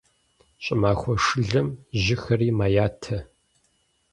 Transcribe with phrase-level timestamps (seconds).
[0.63, 1.67] ЩӀымахуэ шылэм
[2.01, 3.17] жьыхэри мэятэ.